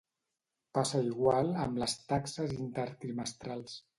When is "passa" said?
0.77-1.01